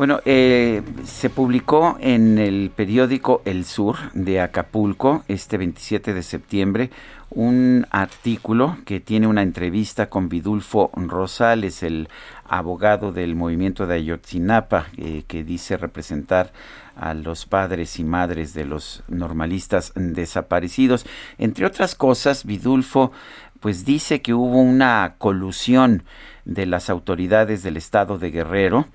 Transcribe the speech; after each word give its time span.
Bueno, 0.00 0.22
eh, 0.24 0.80
se 1.04 1.28
publicó 1.28 1.98
en 2.00 2.38
el 2.38 2.70
periódico 2.74 3.42
El 3.44 3.66
Sur 3.66 3.96
de 4.14 4.40
Acapulco 4.40 5.24
este 5.28 5.58
27 5.58 6.14
de 6.14 6.22
septiembre 6.22 6.90
un 7.28 7.86
artículo 7.90 8.78
que 8.86 9.00
tiene 9.00 9.26
una 9.26 9.42
entrevista 9.42 10.08
con 10.08 10.30
Vidulfo 10.30 10.90
Rosales, 10.94 11.82
el 11.82 12.08
abogado 12.48 13.12
del 13.12 13.34
movimiento 13.34 13.86
de 13.86 13.96
Ayotzinapa, 13.96 14.86
eh, 14.96 15.24
que 15.28 15.44
dice 15.44 15.76
representar 15.76 16.50
a 16.96 17.12
los 17.12 17.44
padres 17.44 17.98
y 17.98 18.04
madres 18.04 18.54
de 18.54 18.64
los 18.64 19.02
normalistas 19.06 19.92
desaparecidos. 19.94 21.04
Entre 21.36 21.66
otras 21.66 21.94
cosas, 21.94 22.46
Vidulfo 22.46 23.12
pues 23.60 23.84
dice 23.84 24.22
que 24.22 24.32
hubo 24.32 24.62
una 24.62 25.16
colusión 25.18 26.04
de 26.46 26.64
las 26.64 26.88
autoridades 26.88 27.62
del 27.62 27.76
estado 27.76 28.16
de 28.16 28.30
Guerrero 28.30 28.86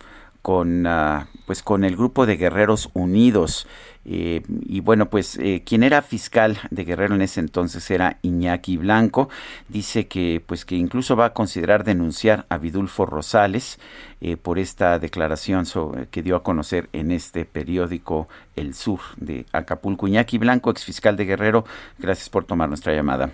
con, 0.45 0.85
uh, 0.85 1.25
pues 1.47 1.63
con 1.63 1.83
el 1.83 1.95
grupo 1.95 2.27
de 2.27 2.37
Guerreros 2.37 2.91
Unidos. 2.93 3.67
Eh, 4.05 4.43
y 4.47 4.79
bueno, 4.79 5.07
pues 5.07 5.39
eh, 5.39 5.63
quien 5.65 5.81
era 5.81 6.03
fiscal 6.03 6.59
de 6.69 6.83
Guerrero 6.83 7.15
en 7.15 7.23
ese 7.23 7.39
entonces 7.39 7.89
era 7.89 8.19
Iñaki 8.21 8.77
Blanco. 8.77 9.27
Dice 9.69 10.07
que 10.07 10.43
pues 10.45 10.63
que 10.63 10.75
incluso 10.75 11.15
va 11.15 11.25
a 11.25 11.33
considerar 11.33 11.83
denunciar 11.83 12.45
a 12.49 12.59
Vidulfo 12.59 13.07
Rosales 13.07 13.79
eh, 14.21 14.37
por 14.37 14.59
esta 14.59 14.99
declaración 14.99 15.65
que 16.11 16.21
dio 16.21 16.35
a 16.35 16.43
conocer 16.43 16.89
en 16.93 17.09
este 17.09 17.45
periódico 17.45 18.27
El 18.55 18.75
Sur 18.75 18.99
de 19.17 19.47
Acapulco. 19.51 20.07
Iñaki 20.07 20.37
Blanco, 20.37 20.69
ex 20.69 20.85
fiscal 20.85 21.17
de 21.17 21.25
Guerrero, 21.25 21.65
gracias 21.97 22.29
por 22.29 22.45
tomar 22.45 22.69
nuestra 22.69 22.93
llamada. 22.93 23.31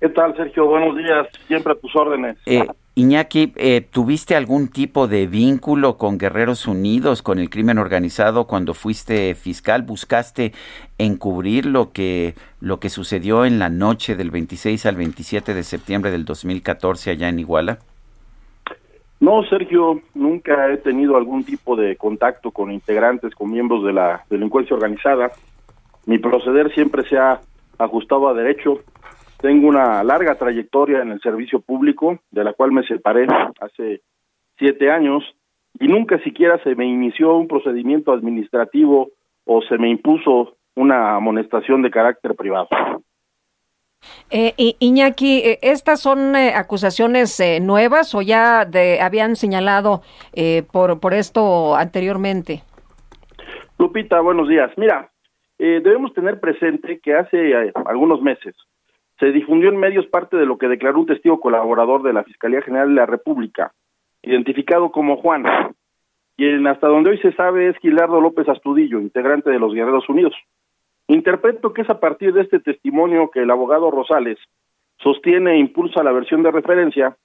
¿Qué 0.00 0.08
tal, 0.08 0.36
Sergio? 0.36 0.66
Buenos 0.66 0.96
días, 0.96 1.28
siempre 1.46 1.72
a 1.72 1.76
tus 1.76 1.94
órdenes. 1.94 2.36
Eh, 2.46 2.66
Iñaki, 2.96 3.52
eh, 3.56 3.80
¿tuviste 3.80 4.36
algún 4.36 4.68
tipo 4.68 5.08
de 5.08 5.26
vínculo 5.26 5.98
con 5.98 6.16
Guerreros 6.16 6.68
Unidos, 6.68 7.22
con 7.22 7.40
el 7.40 7.50
crimen 7.50 7.78
organizado 7.78 8.46
cuando 8.46 8.72
fuiste 8.72 9.34
fiscal? 9.34 9.82
¿Buscaste 9.82 10.52
encubrir 10.96 11.66
lo 11.66 11.90
que, 11.90 12.34
lo 12.60 12.78
que 12.78 12.90
sucedió 12.90 13.46
en 13.46 13.58
la 13.58 13.68
noche 13.68 14.14
del 14.14 14.30
26 14.30 14.86
al 14.86 14.94
27 14.94 15.54
de 15.54 15.64
septiembre 15.64 16.12
del 16.12 16.24
2014 16.24 17.10
allá 17.10 17.28
en 17.28 17.40
Iguala? 17.40 17.78
No, 19.18 19.42
Sergio, 19.42 20.00
nunca 20.14 20.72
he 20.72 20.76
tenido 20.76 21.16
algún 21.16 21.42
tipo 21.42 21.74
de 21.74 21.96
contacto 21.96 22.52
con 22.52 22.70
integrantes, 22.70 23.34
con 23.34 23.50
miembros 23.50 23.82
de 23.82 23.92
la 23.92 24.24
delincuencia 24.30 24.76
organizada. 24.76 25.32
Mi 26.06 26.18
proceder 26.18 26.72
siempre 26.72 27.08
se 27.08 27.18
ha 27.18 27.40
ajustado 27.76 28.28
a 28.28 28.34
derecho 28.34 28.82
tengo 29.44 29.68
una 29.68 30.02
larga 30.02 30.36
trayectoria 30.36 31.02
en 31.02 31.10
el 31.10 31.20
servicio 31.20 31.60
público, 31.60 32.18
de 32.30 32.44
la 32.44 32.54
cual 32.54 32.72
me 32.72 32.82
separé 32.86 33.26
hace 33.60 34.00
siete 34.56 34.90
años, 34.90 35.22
y 35.78 35.86
nunca 35.86 36.18
siquiera 36.20 36.58
se 36.62 36.74
me 36.74 36.86
inició 36.86 37.36
un 37.36 37.46
procedimiento 37.46 38.12
administrativo 38.12 39.10
o 39.44 39.60
se 39.60 39.76
me 39.76 39.90
impuso 39.90 40.56
una 40.74 41.16
amonestación 41.16 41.82
de 41.82 41.90
carácter 41.90 42.34
privado. 42.34 42.68
Eh, 44.30 44.54
Iñaki, 44.78 45.40
eh, 45.40 45.58
¿estas 45.60 46.00
son 46.00 46.34
eh, 46.36 46.54
acusaciones 46.54 47.38
eh, 47.38 47.60
nuevas 47.60 48.14
o 48.14 48.22
ya 48.22 48.64
de, 48.64 49.02
habían 49.02 49.36
señalado 49.36 50.00
por, 50.72 51.00
por 51.00 51.12
esto 51.12 51.76
anteriormente? 51.76 52.62
Lupita, 53.78 54.22
buenos 54.22 54.48
días. 54.48 54.70
Mira, 54.78 55.10
debemos 55.58 56.14
tener 56.14 56.40
presente 56.40 56.98
que 57.00 57.14
hace 57.14 57.72
algunos 57.84 58.22
meses 58.22 58.54
se 59.18 59.26
difundió 59.32 59.68
en 59.68 59.76
medios 59.76 60.06
parte 60.06 60.36
de 60.36 60.46
lo 60.46 60.58
que 60.58 60.68
declaró 60.68 61.00
un 61.00 61.06
testigo 61.06 61.40
colaborador 61.40 62.02
de 62.02 62.12
la 62.12 62.24
Fiscalía 62.24 62.62
General 62.62 62.88
de 62.88 62.94
la 62.94 63.06
República, 63.06 63.72
identificado 64.22 64.90
como 64.90 65.16
Juan, 65.16 65.44
quien 66.36 66.66
hasta 66.66 66.88
donde 66.88 67.10
hoy 67.10 67.18
se 67.18 67.32
sabe 67.32 67.68
es 67.68 67.76
Gilardo 67.78 68.20
López 68.20 68.48
Astudillo, 68.48 69.00
integrante 69.00 69.50
de 69.50 69.58
los 69.58 69.72
Guerreros 69.72 70.08
Unidos. 70.08 70.34
Interpreto 71.06 71.72
que 71.72 71.82
es 71.82 71.90
a 71.90 72.00
partir 72.00 72.32
de 72.32 72.42
este 72.42 72.60
testimonio 72.60 73.30
que 73.30 73.40
el 73.40 73.50
abogado 73.50 73.90
Rosales 73.90 74.38
sostiene 74.98 75.52
e 75.52 75.58
impulsa 75.58 76.02
la 76.02 76.12
versión 76.12 76.42
de 76.42 76.50
referencia 76.50 77.16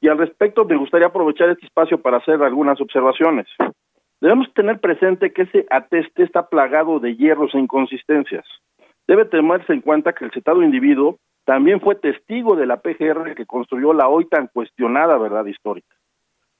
y 0.00 0.08
al 0.08 0.18
respecto 0.18 0.64
me 0.64 0.76
gustaría 0.76 1.08
aprovechar 1.08 1.48
este 1.50 1.66
espacio 1.66 2.00
para 2.00 2.18
hacer 2.18 2.42
algunas 2.42 2.80
observaciones. 2.80 3.46
Debemos 4.20 4.52
tener 4.54 4.78
presente 4.78 5.32
que 5.32 5.42
ese 5.42 5.66
ateste 5.70 6.22
está 6.22 6.48
plagado 6.48 7.00
de 7.00 7.16
hierros 7.16 7.54
e 7.54 7.58
inconsistencias. 7.58 8.46
Debe 9.06 9.24
tenerse 9.24 9.72
en 9.72 9.80
cuenta 9.80 10.12
que 10.12 10.24
el 10.24 10.30
citado 10.30 10.62
individuo 10.62 11.18
también 11.44 11.80
fue 11.80 11.94
testigo 11.96 12.56
de 12.56 12.66
la 12.66 12.78
PGR 12.78 13.34
que 13.34 13.46
construyó 13.46 13.92
la 13.92 14.08
hoy 14.08 14.26
tan 14.26 14.48
cuestionada 14.48 15.18
verdad 15.18 15.44
histórica. 15.44 15.94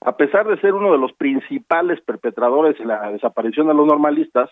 A 0.00 0.17
pesar 0.17 0.47
de 0.47 0.61
ser 0.61 0.75
uno 0.75 0.93
de 0.93 0.99
los 0.99 1.12
principales 1.15 2.00
perpetradores 2.03 2.78
de 2.78 2.84
la 2.84 3.11
desaparición 3.11 3.69
de 3.69 3.75
los 3.75 3.87
normalistas, 3.87 4.50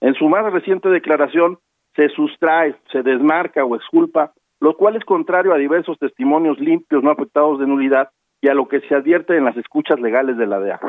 en 0.00 0.14
su 0.14 0.28
más 0.28 0.50
reciente 0.52 0.90
declaración 0.90 1.58
se 1.96 2.08
sustrae, 2.10 2.76
se 2.92 3.02
desmarca 3.02 3.64
o 3.64 3.74
exculpa, 3.74 4.32
lo 4.60 4.76
cual 4.76 4.96
es 4.96 5.04
contrario 5.04 5.54
a 5.54 5.58
diversos 5.58 5.98
testimonios 5.98 6.58
limpios 6.58 7.02
no 7.02 7.10
afectados 7.10 7.58
de 7.58 7.66
nulidad 7.66 8.10
y 8.42 8.48
a 8.48 8.54
lo 8.54 8.68
que 8.68 8.80
se 8.80 8.94
advierte 8.94 9.36
en 9.36 9.44
las 9.44 9.56
escuchas 9.56 9.98
legales 10.00 10.36
de 10.36 10.46
la 10.46 10.60
DEA. 10.60 10.80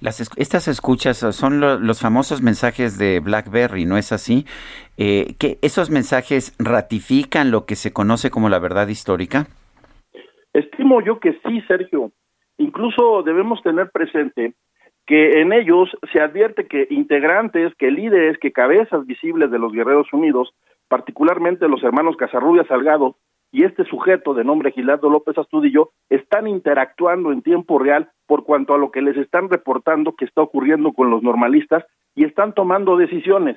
Las, 0.00 0.20
estas 0.36 0.68
escuchas 0.68 1.18
son 1.18 1.60
los 1.60 2.00
famosos 2.00 2.42
mensajes 2.42 2.98
de 2.98 3.20
BlackBerry, 3.20 3.84
¿no 3.84 3.96
es 3.96 4.12
así? 4.12 4.46
Eh, 4.96 5.34
¿Que 5.38 5.58
esos 5.62 5.90
mensajes 5.90 6.54
ratifican 6.58 7.50
lo 7.50 7.66
que 7.66 7.76
se 7.76 7.92
conoce 7.92 8.30
como 8.30 8.48
la 8.48 8.58
verdad 8.58 8.88
histórica? 8.88 9.46
Estimo 10.52 11.02
yo 11.02 11.20
que 11.20 11.38
sí, 11.44 11.60
Sergio. 11.68 12.12
Incluso 12.58 13.22
debemos 13.22 13.62
tener 13.62 13.90
presente 13.90 14.54
que 15.06 15.40
en 15.40 15.52
ellos 15.52 15.88
se 16.12 16.20
advierte 16.20 16.66
que 16.66 16.86
integrantes, 16.90 17.74
que 17.76 17.90
líderes, 17.90 18.38
que 18.38 18.52
cabezas 18.52 19.06
visibles 19.06 19.50
de 19.50 19.58
los 19.58 19.72
Guerreros 19.72 20.12
Unidos, 20.12 20.54
particularmente 20.88 21.68
los 21.68 21.82
hermanos 21.82 22.16
Casarrubia 22.16 22.64
Salgado, 22.64 23.16
y 23.52 23.64
este 23.64 23.84
sujeto 23.84 24.34
de 24.34 24.44
nombre 24.44 24.72
Gilardo 24.72 25.10
López 25.10 25.36
Astudillo 25.36 25.90
están 26.08 26.46
interactuando 26.46 27.32
en 27.32 27.42
tiempo 27.42 27.78
real 27.78 28.10
por 28.26 28.44
cuanto 28.44 28.74
a 28.74 28.78
lo 28.78 28.90
que 28.90 29.02
les 29.02 29.16
están 29.16 29.48
reportando 29.48 30.14
que 30.14 30.24
está 30.24 30.42
ocurriendo 30.42 30.92
con 30.92 31.10
los 31.10 31.22
normalistas 31.22 31.84
y 32.14 32.24
están 32.24 32.54
tomando 32.54 32.96
decisiones. 32.96 33.56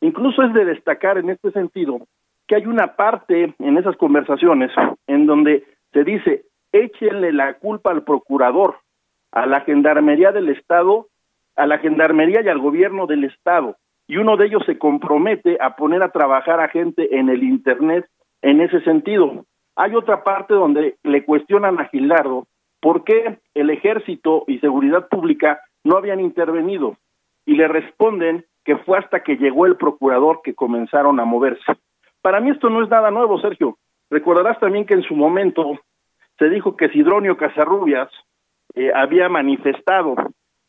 Incluso 0.00 0.42
es 0.42 0.52
de 0.54 0.64
destacar 0.64 1.18
en 1.18 1.30
este 1.30 1.50
sentido 1.52 2.00
que 2.46 2.56
hay 2.56 2.66
una 2.66 2.96
parte 2.96 3.54
en 3.58 3.78
esas 3.78 3.96
conversaciones 3.96 4.70
en 5.06 5.26
donde 5.26 5.64
se 5.92 6.02
dice 6.04 6.44
échenle 6.72 7.32
la 7.32 7.54
culpa 7.54 7.90
al 7.90 8.02
procurador, 8.02 8.76
a 9.32 9.46
la 9.46 9.60
gendarmería 9.60 10.32
del 10.32 10.48
Estado, 10.48 11.06
a 11.56 11.66
la 11.66 11.78
gendarmería 11.78 12.42
y 12.42 12.48
al 12.48 12.58
gobierno 12.58 13.06
del 13.06 13.24
Estado. 13.24 13.76
Y 14.06 14.16
uno 14.16 14.36
de 14.36 14.46
ellos 14.46 14.62
se 14.66 14.78
compromete 14.78 15.58
a 15.60 15.76
poner 15.76 16.02
a 16.02 16.10
trabajar 16.10 16.60
a 16.60 16.68
gente 16.68 17.18
en 17.18 17.28
el 17.28 17.42
Internet 17.42 18.06
en 18.42 18.60
ese 18.60 18.80
sentido. 18.82 19.44
Hay 19.76 19.94
otra 19.94 20.24
parte 20.24 20.54
donde 20.54 20.96
le 21.02 21.24
cuestionan 21.24 21.78
a 21.80 21.86
Gilardo 21.86 22.46
por 22.80 23.04
qué 23.04 23.38
el 23.54 23.70
ejército 23.70 24.44
y 24.46 24.58
seguridad 24.58 25.08
pública 25.08 25.60
no 25.84 25.96
habían 25.96 26.20
intervenido 26.20 26.96
y 27.46 27.54
le 27.54 27.68
responden 27.68 28.44
que 28.64 28.76
fue 28.76 28.98
hasta 28.98 29.22
que 29.22 29.36
llegó 29.36 29.66
el 29.66 29.76
procurador 29.76 30.40
que 30.42 30.54
comenzaron 30.54 31.18
a 31.20 31.24
moverse. 31.24 31.72
Para 32.20 32.40
mí 32.40 32.50
esto 32.50 32.68
no 32.68 32.82
es 32.82 32.90
nada 32.90 33.10
nuevo, 33.10 33.40
Sergio. 33.40 33.78
Recordarás 34.10 34.58
también 34.60 34.84
que 34.84 34.94
en 34.94 35.02
su 35.02 35.14
momento 35.14 35.78
se 36.38 36.48
dijo 36.48 36.76
que 36.76 36.88
Sidronio 36.90 37.36
Casarrubias 37.36 38.08
eh, 38.74 38.90
había 38.94 39.28
manifestado 39.28 40.14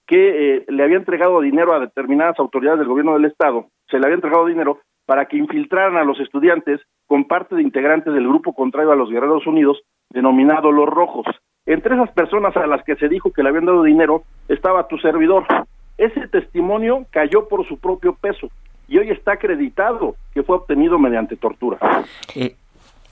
que 0.07 0.55
eh, 0.55 0.65
le 0.67 0.83
había 0.83 0.97
entregado 0.97 1.41
dinero 1.41 1.73
a 1.73 1.79
determinadas 1.79 2.39
autoridades 2.39 2.79
del 2.79 2.87
gobierno 2.87 3.13
del 3.13 3.25
Estado, 3.25 3.67
se 3.89 3.99
le 3.99 4.05
había 4.05 4.15
entregado 4.15 4.45
dinero 4.47 4.79
para 5.09 5.25
que 5.25 5.37
infiltraran 5.37 5.97
a 5.97 6.03
los 6.03 6.19
estudiantes 6.19 6.79
con 7.07 7.25
parte 7.25 7.55
de 7.55 7.63
integrantes 7.63 8.13
del 8.13 8.27
grupo 8.27 8.53
contrario 8.53 8.91
a 8.91 8.95
los 8.95 9.09
Guerreros 9.09 9.47
Unidos, 9.47 9.81
denominado 10.11 10.71
Los 10.71 10.87
Rojos. 10.87 11.25
Entre 11.65 11.95
esas 11.95 12.11
personas 12.11 12.55
a 12.55 12.67
las 12.67 12.83
que 12.83 12.95
se 12.95 13.09
dijo 13.09 13.31
que 13.31 13.41
le 13.41 13.49
habían 13.49 13.65
dado 13.65 13.81
dinero 13.81 14.21
estaba 14.49 14.87
tu 14.87 14.99
servidor. 14.99 15.47
Ese 15.97 16.27
testimonio 16.27 17.07
cayó 17.09 17.47
por 17.47 17.67
su 17.67 17.79
propio 17.79 18.13
peso 18.21 18.49
y 18.87 18.99
hoy 18.99 19.09
está 19.09 19.31
acreditado 19.31 20.13
que 20.31 20.43
fue 20.43 20.57
obtenido 20.57 20.99
mediante 20.99 21.35
tortura. 21.35 21.79
Eh, 22.35 22.55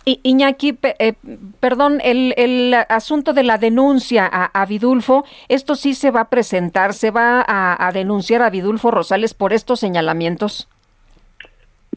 Iñaki, 0.05 0.77
eh, 0.99 1.13
perdón, 1.59 1.99
el, 2.03 2.35
el, 2.37 2.75
asunto 2.89 3.33
de 3.33 3.41
la 3.41 3.57
denuncia 3.57 4.27
a, 4.27 4.65
Vidulfo, 4.67 5.25
¿esto 5.47 5.75
sí 5.75 5.95
se 5.95 6.11
va 6.11 6.21
a 6.21 6.29
presentar? 6.29 6.93
¿Se 6.93 7.09
va 7.09 7.43
a, 7.47 7.91
denunciar 7.91 8.43
a 8.43 8.51
Vidulfo 8.51 8.91
Rosales 8.91 9.33
por 9.33 9.51
estos 9.51 9.79
señalamientos? 9.79 10.69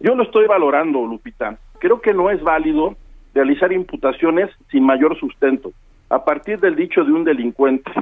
Yo 0.01 0.15
lo 0.15 0.23
estoy 0.23 0.47
valorando, 0.47 1.05
Lupita. 1.07 1.59
Creo 1.79 2.01
que 2.01 2.15
no 2.15 2.31
es 2.31 2.43
válido 2.43 2.97
realizar 3.35 3.71
imputaciones 3.71 4.51
sin 4.71 4.83
mayor 4.83 5.19
sustento, 5.19 5.73
a 6.09 6.25
partir 6.25 6.59
del 6.59 6.75
dicho 6.75 7.05
de 7.05 7.13
un 7.13 7.25
delincuente. 7.25 7.93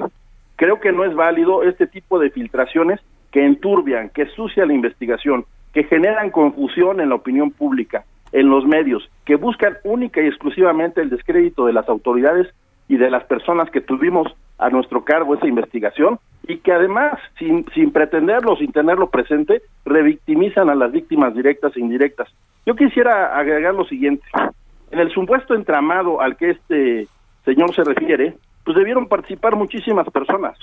Creo 0.54 0.78
que 0.78 0.92
no 0.92 1.04
es 1.04 1.14
válido 1.14 1.64
este 1.64 1.88
tipo 1.88 2.20
de 2.20 2.30
filtraciones 2.30 3.00
que 3.32 3.44
enturbian, 3.44 4.10
que 4.10 4.26
sucian 4.26 4.68
la 4.68 4.74
investigación, 4.74 5.44
que 5.72 5.84
generan 5.84 6.30
confusión 6.30 7.00
en 7.00 7.08
la 7.08 7.16
opinión 7.16 7.50
pública, 7.50 8.04
en 8.30 8.48
los 8.48 8.64
medios, 8.64 9.10
que 9.24 9.34
buscan 9.34 9.76
única 9.82 10.22
y 10.22 10.26
exclusivamente 10.26 11.00
el 11.00 11.10
descrédito 11.10 11.66
de 11.66 11.72
las 11.72 11.88
autoridades 11.88 12.46
y 12.86 12.96
de 12.96 13.10
las 13.10 13.24
personas 13.24 13.70
que 13.70 13.80
tuvimos 13.80 14.28
a 14.58 14.70
nuestro 14.70 15.04
cargo 15.04 15.34
esa 15.34 15.48
investigación 15.48 16.20
y 16.48 16.58
que 16.58 16.72
además, 16.72 17.20
sin, 17.38 17.66
sin 17.74 17.92
pretenderlo, 17.92 18.56
sin 18.56 18.72
tenerlo 18.72 19.10
presente, 19.10 19.62
revictimizan 19.84 20.70
a 20.70 20.74
las 20.74 20.90
víctimas 20.90 21.34
directas 21.34 21.76
e 21.76 21.80
indirectas. 21.80 22.28
Yo 22.64 22.74
quisiera 22.74 23.38
agregar 23.38 23.74
lo 23.74 23.84
siguiente. 23.84 24.24
En 24.90 24.98
el 24.98 25.10
supuesto 25.10 25.54
entramado 25.54 26.22
al 26.22 26.38
que 26.38 26.50
este 26.50 27.06
señor 27.44 27.74
se 27.74 27.84
refiere, 27.84 28.34
pues 28.64 28.78
debieron 28.78 29.08
participar 29.08 29.56
muchísimas 29.56 30.08
personas, 30.08 30.56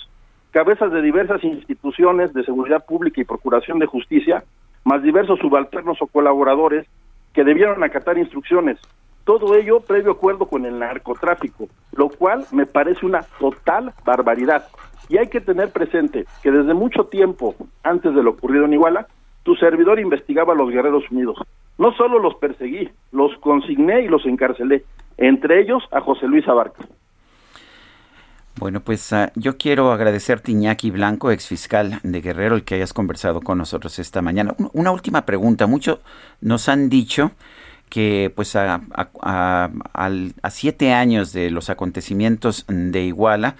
cabezas 0.49 0.91
de 0.91 1.03
diversas 1.03 1.43
instituciones 1.43 2.33
de 2.33 2.43
seguridad 2.43 2.83
pública 2.83 3.21
y 3.21 3.25
procuración 3.25 3.77
de 3.77 3.85
justicia, 3.85 4.43
más 4.85 5.03
diversos 5.03 5.37
subalternos 5.39 6.01
o 6.01 6.07
colaboradores 6.07 6.87
que 7.33 7.43
debieron 7.43 7.83
acatar 7.83 8.17
instrucciones. 8.17 8.79
Todo 9.23 9.55
ello 9.55 9.81
previo 9.81 10.13
acuerdo 10.13 10.47
con 10.47 10.65
el 10.65 10.79
narcotráfico, 10.79 11.67
lo 11.91 12.09
cual 12.09 12.45
me 12.51 12.65
parece 12.65 13.05
una 13.05 13.21
total 13.39 13.93
barbaridad. 14.03 14.65
Y 15.09 15.17
hay 15.17 15.27
que 15.27 15.41
tener 15.41 15.71
presente 15.71 16.25
que 16.41 16.51
desde 16.51 16.73
mucho 16.73 17.05
tiempo 17.05 17.55
antes 17.83 18.13
de 18.15 18.23
lo 18.23 18.31
ocurrido 18.31 18.65
en 18.65 18.73
Iguala, 18.73 19.07
tu 19.43 19.55
servidor 19.55 19.99
investigaba 19.99 20.53
a 20.53 20.55
los 20.55 20.71
Guerreros 20.71 21.03
Unidos. 21.11 21.37
No 21.77 21.93
solo 21.93 22.19
los 22.19 22.35
perseguí, 22.35 22.89
los 23.11 23.37
consigné 23.39 24.01
y 24.01 24.07
los 24.07 24.25
encarcelé, 24.25 24.83
entre 25.17 25.61
ellos 25.61 25.83
a 25.91 26.01
José 26.01 26.27
Luis 26.27 26.47
Abarca. 26.47 26.85
Bueno, 28.57 28.79
pues 28.79 29.11
ah, 29.11 29.33
yo 29.35 29.57
quiero 29.57 29.91
agradecerte, 29.91 30.53
Iñaki 30.53 30.89
Blanco, 30.89 31.29
exfiscal 31.29 31.99
de 32.03 32.21
Guerrero, 32.21 32.55
el 32.55 32.63
que 32.63 32.75
hayas 32.75 32.93
conversado 32.93 33.41
con 33.41 33.57
nosotros 33.57 33.99
esta 33.99 34.21
mañana. 34.21 34.55
Una 34.71 34.91
última 34.91 35.25
pregunta. 35.25 35.67
Muchos 35.67 35.99
nos 36.39 36.69
han 36.69 36.87
dicho 36.87 37.31
que 37.89 38.31
pues 38.35 38.55
a, 38.55 38.81
a, 38.93 39.69
siete 40.49 40.93
años 40.93 41.33
de 41.33 41.49
los 41.49 41.69
acontecimientos 41.69 42.65
de 42.67 43.03
Iguala, 43.03 43.55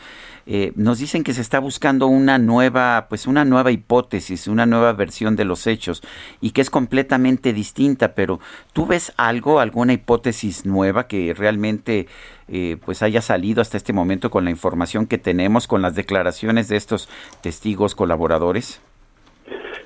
eh, 0.47 0.73
nos 0.75 0.99
dicen 0.99 1.23
que 1.23 1.33
se 1.33 1.41
está 1.41 1.59
buscando 1.59 2.05
una 2.05 2.37
nueva, 2.37 3.07
pues 3.09 3.25
una 3.25 3.45
nueva 3.45 3.71
hipótesis, 3.71 4.47
una 4.47 4.67
nueva 4.67 4.93
versión 4.93 5.35
de 5.35 5.45
los 5.45 5.65
hechos 5.65 6.03
y 6.39 6.51
que 6.51 6.61
es 6.61 6.69
completamente 6.69 7.51
distinta, 7.51 8.13
pero 8.13 8.39
¿tú 8.73 8.85
ves 8.85 9.11
algo, 9.17 9.59
alguna 9.59 9.93
hipótesis 9.93 10.65
nueva 10.65 11.07
que 11.07 11.33
realmente 11.33 12.07
eh, 12.47 12.77
pues 12.85 13.01
haya 13.01 13.21
salido 13.21 13.61
hasta 13.61 13.77
este 13.77 13.91
momento 13.91 14.29
con 14.29 14.43
la 14.43 14.51
información 14.51 15.07
que 15.07 15.17
tenemos, 15.17 15.67
con 15.67 15.81
las 15.81 15.95
declaraciones 15.95 16.67
de 16.67 16.77
estos 16.77 17.09
testigos 17.41 17.95
colaboradores? 17.95 18.81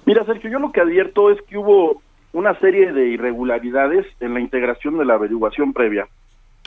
Mira, 0.05 0.25
Sergio, 0.25 0.49
yo 0.49 0.59
lo 0.59 0.71
que 0.71 0.81
advierto 0.81 1.29
es 1.29 1.41
que 1.43 1.57
hubo 1.57 2.01
una 2.33 2.57
serie 2.59 2.91
de 2.91 3.07
irregularidades 3.07 4.05
en 4.19 4.33
la 4.33 4.39
integración 4.39 4.97
de 4.97 5.05
la 5.05 5.15
averiguación 5.15 5.73
previa 5.73 6.07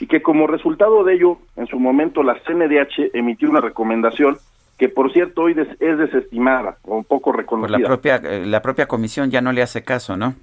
y 0.00 0.06
que 0.06 0.22
como 0.22 0.46
resultado 0.46 1.04
de 1.04 1.14
ello, 1.14 1.38
en 1.56 1.66
su 1.66 1.78
momento 1.78 2.22
la 2.22 2.34
CNDH 2.40 3.14
emitió 3.14 3.48
una 3.48 3.60
recomendación 3.60 4.38
que 4.78 4.88
por 4.88 5.12
cierto 5.12 5.42
hoy 5.42 5.54
es 5.78 5.98
desestimada 5.98 6.76
o 6.82 6.96
un 6.96 7.04
poco 7.04 7.30
reconocida. 7.30 7.78
la 7.78 7.86
propia 7.86 8.16
eh, 8.16 8.46
la 8.46 8.62
propia 8.62 8.86
comisión 8.86 9.30
ya 9.30 9.40
no 9.40 9.52
le 9.52 9.62
hace 9.62 9.84
caso, 9.84 10.16
¿no? 10.16 10.34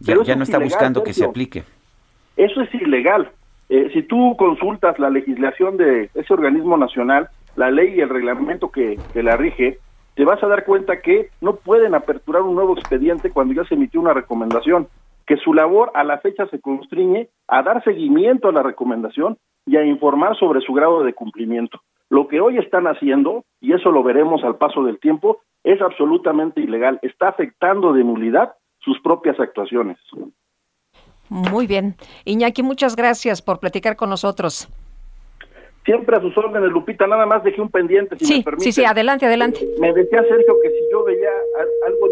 Ya, 0.00 0.14
ya 0.22 0.36
no 0.36 0.44
está 0.44 0.58
buscando 0.58 1.02
que 1.02 1.14
se 1.14 1.24
aplique. 1.24 1.64
Eso 2.36 2.60
es 2.60 2.74
ilegal. 2.74 3.30
Eh, 3.68 3.90
si 3.92 4.02
tú 4.02 4.36
consultas 4.36 4.98
la 4.98 5.08
legislación 5.08 5.76
de 5.76 6.10
ese 6.14 6.32
organismo 6.34 6.76
nacional, 6.76 7.30
la 7.56 7.70
ley 7.70 7.94
y 7.96 8.00
el 8.00 8.10
reglamento 8.10 8.70
que, 8.70 8.98
que 9.12 9.22
la 9.22 9.36
rige, 9.36 9.78
te 10.14 10.24
vas 10.24 10.42
a 10.42 10.46
dar 10.46 10.64
cuenta 10.64 11.00
que 11.00 11.30
no 11.40 11.56
pueden 11.56 11.94
aperturar 11.94 12.42
un 12.42 12.54
nuevo 12.54 12.74
expediente 12.74 13.30
cuando 13.30 13.54
ya 13.54 13.64
se 13.68 13.74
emitió 13.74 14.00
una 14.00 14.14
recomendación, 14.14 14.88
que 15.26 15.36
su 15.38 15.54
labor 15.54 15.90
a 15.94 16.04
la 16.04 16.18
fecha 16.18 16.46
se 16.46 16.60
constriñe 16.60 17.28
a 17.48 17.62
dar 17.62 17.82
seguimiento 17.82 18.48
a 18.48 18.52
la 18.52 18.62
recomendación 18.62 19.38
y 19.66 19.76
a 19.76 19.84
informar 19.84 20.36
sobre 20.36 20.60
su 20.60 20.72
grado 20.72 21.02
de 21.02 21.14
cumplimiento. 21.14 21.80
Lo 22.10 22.28
que 22.28 22.40
hoy 22.40 22.58
están 22.58 22.86
haciendo, 22.86 23.44
y 23.60 23.72
eso 23.72 23.90
lo 23.90 24.02
veremos 24.02 24.44
al 24.44 24.56
paso 24.56 24.84
del 24.84 25.00
tiempo, 25.00 25.40
es 25.64 25.80
absolutamente 25.80 26.60
ilegal, 26.60 26.98
está 27.02 27.28
afectando 27.28 27.92
de 27.92 28.04
nulidad 28.04 28.54
sus 28.80 29.00
propias 29.00 29.40
actuaciones. 29.40 29.96
Muy 31.30 31.66
bien. 31.66 31.96
Iñaki, 32.26 32.62
muchas 32.62 32.96
gracias 32.96 33.40
por 33.40 33.58
platicar 33.58 33.96
con 33.96 34.10
nosotros. 34.10 34.68
Siempre 35.84 36.16
a 36.16 36.20
sus 36.20 36.36
órdenes, 36.38 36.70
Lupita, 36.70 37.06
nada 37.06 37.26
más 37.26 37.44
dejé 37.44 37.60
un 37.60 37.70
pendiente, 37.70 38.16
si 38.18 38.24
sí, 38.24 38.38
me 38.38 38.44
permite. 38.44 38.64
Sí, 38.64 38.72
sí, 38.72 38.84
adelante, 38.84 39.26
adelante. 39.26 39.60
Me 39.78 39.92
decía 39.92 40.22
Sergio 40.22 40.54
que 40.62 40.70
si 40.70 40.90
yo 40.90 41.04
veía 41.04 41.28
algo 41.86 42.08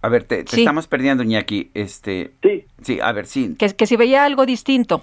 a 0.00 0.08
ver, 0.08 0.24
te, 0.24 0.40
estamos 0.40 0.86
perdiendo, 0.86 1.24
Iñaki. 1.24 1.70
Este, 1.74 2.30
sí. 2.42 2.64
Sí, 2.80 3.00
a 3.02 3.12
ver, 3.12 3.26
sí. 3.26 3.56
Que, 3.58 3.74
que 3.74 3.86
si 3.86 3.96
veía 3.96 4.24
algo 4.24 4.46
distinto. 4.46 5.02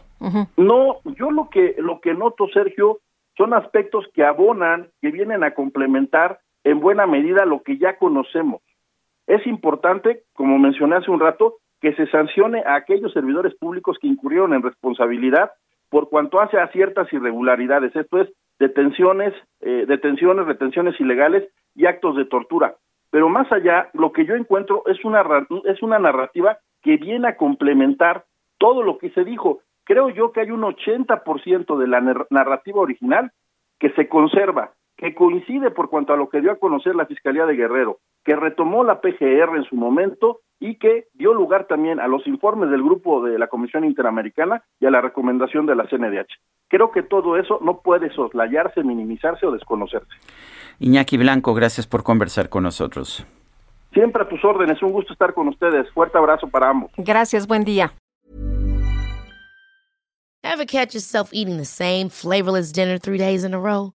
No, 0.58 1.00
yo 1.04 1.32
lo 1.32 1.50
que, 1.50 1.76
lo 1.78 2.00
que 2.00 2.14
noto, 2.14 2.48
Sergio, 2.54 3.00
son 3.38 3.54
aspectos 3.54 4.06
que 4.14 4.24
abonan, 4.24 4.90
que 5.02 5.12
vienen 5.12 5.44
a 5.44 5.54
complementar 5.54 6.40
en 6.64 6.80
buena 6.80 7.06
medida 7.06 7.46
lo 7.46 7.62
que 7.62 7.78
ya 7.78 7.98
conocemos. 7.98 8.62
Es 9.28 9.46
importante, 9.46 10.24
como 10.34 10.58
mencioné 10.58 10.96
hace 10.96 11.12
un 11.12 11.20
rato, 11.20 11.56
que 11.82 11.94
se 11.96 12.08
sancione 12.08 12.64
a 12.66 12.76
aquellos 12.76 13.12
servidores 13.12 13.54
públicos 13.56 13.98
que 14.00 14.08
incurrieron 14.08 14.54
en 14.54 14.64
responsabilidad 14.64 15.52
por 15.96 16.10
cuanto 16.10 16.42
hace 16.42 16.60
a 16.60 16.68
ciertas 16.74 17.08
irregularidades, 17.14 17.96
esto 17.96 18.20
es, 18.20 18.28
detenciones, 18.60 19.34
eh, 19.62 19.86
detenciones, 19.88 20.46
retenciones 20.46 21.00
ilegales 21.00 21.48
y 21.74 21.86
actos 21.86 22.18
de 22.18 22.26
tortura. 22.26 22.76
Pero 23.12 23.30
más 23.30 23.50
allá, 23.50 23.88
lo 23.94 24.12
que 24.12 24.26
yo 24.26 24.36
encuentro 24.36 24.84
es 24.88 25.06
una, 25.06 25.24
es 25.64 25.82
una 25.82 25.98
narrativa 25.98 26.58
que 26.82 26.98
viene 26.98 27.30
a 27.30 27.38
complementar 27.38 28.26
todo 28.58 28.84
lo 28.84 28.98
que 28.98 29.12
se 29.12 29.24
dijo. 29.24 29.62
Creo 29.86 30.10
yo 30.10 30.34
que 30.34 30.42
hay 30.42 30.52
un 30.52 30.64
80% 30.64 31.78
de 31.78 31.88
la 31.88 32.02
narrativa 32.30 32.82
original 32.82 33.32
que 33.80 33.92
se 33.92 34.10
conserva, 34.10 34.72
que 34.98 35.14
coincide 35.14 35.72
por 35.72 35.90
cuanto 35.90 36.14
a 36.14 36.18
lo 36.18 36.30
que 36.30 36.42
dio 36.42 36.52
a 36.52 36.60
conocer 36.60 36.96
la 36.96 37.06
Fiscalía 37.06 37.46
de 37.46 37.56
Guerrero, 37.56 38.00
que 38.24 38.36
retomó 38.36 38.84
la 38.84 39.02
PGR 39.02 39.58
en 39.58 39.66
su 39.66 39.76
momento 39.76 40.40
y 40.60 40.76
que 40.76 41.08
dio 41.14 41.34
lugar 41.34 41.68
también 41.68 42.00
a 42.00 42.08
los 42.08 42.26
informes 42.28 42.70
del 42.70 42.82
grupo 42.82 43.24
de 43.24 43.38
la 43.38 43.48
Comisión 43.48 43.84
Interamericana 43.84 44.64
y 44.80 44.86
a 44.86 44.92
la 44.92 45.02
recomendación 45.02 45.66
de 45.66 45.76
la 45.76 45.88
CNDH. 45.88 46.32
Creo 46.70 46.92
que 46.92 47.04
todo 47.04 47.38
eso 47.38 47.60
no 47.62 47.82
puede 47.82 48.10
soslayarse, 48.12 48.84
minimizarse 48.84 49.46
o 49.46 49.52
desconocerse. 49.52 50.10
Iñaki 50.80 51.18
Blanco, 51.18 51.54
gracias 51.54 51.88
por 51.88 52.04
conversar 52.04 52.50
con 52.50 52.64
nosotros. 52.64 53.26
Siempre 53.94 54.24
a 54.24 54.28
tus 54.28 54.44
órdenes, 54.44 54.82
un 54.82 54.92
gusto 54.92 55.14
estar 55.14 55.34
con 55.34 55.48
ustedes. 55.48 55.90
Fuerte 55.92 56.18
abrazo 56.18 56.48
para 56.48 56.70
ambos. 56.70 56.92
Gracias, 56.98 57.48
buen 57.48 57.64
día. 57.64 57.94
Ever 60.44 60.66
catch 60.66 60.94
yourself 60.94 61.32
eating 61.34 61.58
the 61.58 61.66
same 61.66 62.10
flavorless 62.10 62.72
dinner 62.72 62.98
three 62.98 63.18
days 63.18 63.44
in 63.44 63.54
a 63.54 63.60
row? 63.60 63.95